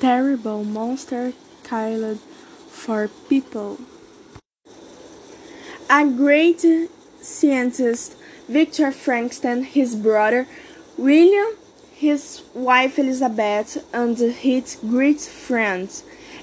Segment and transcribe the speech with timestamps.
[0.00, 2.18] terrible monster killed
[2.68, 3.78] for people.
[5.90, 6.64] A great
[7.20, 8.16] scientist,
[8.48, 10.46] Victor Frankenstein, his brother
[10.96, 11.56] William,
[11.92, 15.88] his wife Elizabeth, and his great friend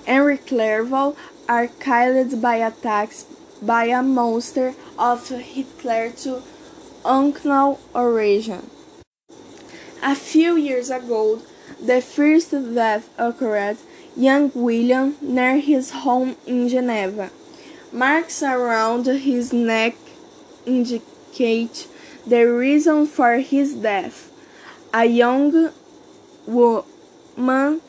[0.05, 1.15] Henry Clerval
[1.47, 3.25] are killed by attacks
[3.61, 6.41] by a monster of Hitler to
[7.05, 8.69] unknown origin.
[10.03, 11.43] A few years ago,
[11.79, 13.77] the first death occurred
[14.17, 17.29] young William near his home in Geneva.
[17.93, 19.95] Marks around his neck
[20.65, 21.87] indicate
[22.25, 24.31] the reason for his death.
[24.91, 25.69] A young
[26.47, 27.81] woman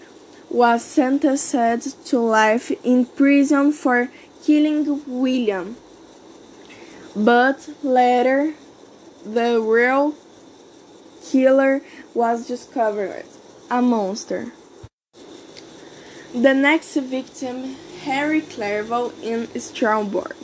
[0.51, 4.11] was sentenced to life in prison for
[4.45, 5.77] killing William,
[7.17, 8.53] but later
[9.25, 10.15] the real
[11.31, 11.83] killer
[12.15, 13.25] was discovered
[13.71, 14.53] a monster.
[16.35, 20.35] The next victim, Harry Clerval in Strasbourg.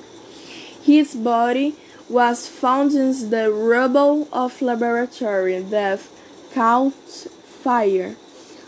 [0.82, 1.76] His body
[2.08, 6.00] was found in the rubble of laboratory that
[6.54, 8.16] caught fire,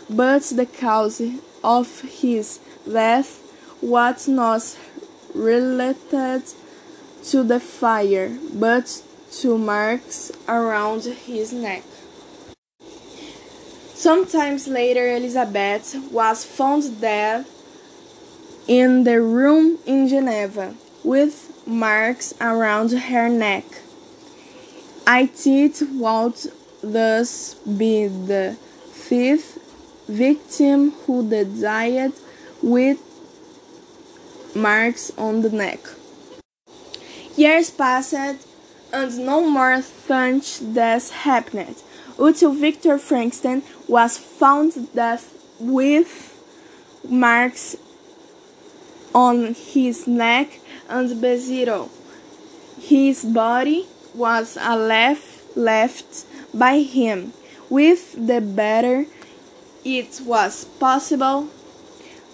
[0.09, 1.21] but the cause
[1.63, 2.59] of his
[2.91, 3.41] death
[3.81, 4.77] was not
[5.33, 6.43] related
[7.23, 9.01] to the fire, but
[9.31, 11.83] to marks around his neck.
[14.01, 17.45] Sometimes later, Elizabeth was found dead
[18.67, 23.63] in the room in Geneva with marks around her neck.
[25.05, 26.33] It would
[26.81, 28.57] thus be the
[28.91, 29.59] fifth
[30.07, 32.13] victim who died
[32.63, 32.97] with
[34.55, 35.79] marks on the neck.
[37.37, 38.15] Years passed
[38.91, 41.75] and no more such deaths happened
[42.21, 45.19] until Victor Frankenstein was found dead
[45.59, 46.37] with
[47.09, 47.75] marks
[49.13, 51.89] on his neck and beziro.
[52.79, 57.33] His body was left left by him.
[57.69, 59.05] With the better,
[59.83, 61.47] it was possible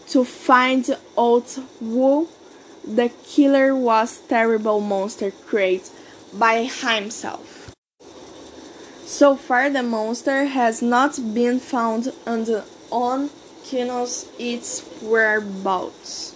[0.10, 2.28] to find out who
[2.86, 5.92] the killer was terrible monster created
[6.34, 7.57] by himself.
[9.08, 13.30] So far the monster has not been found and on
[13.72, 16.36] knows its whereabouts.